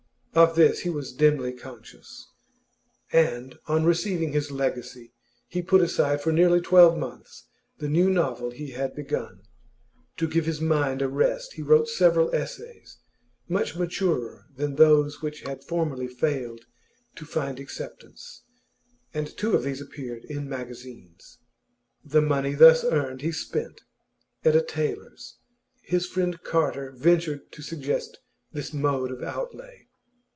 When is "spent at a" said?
23.33-24.61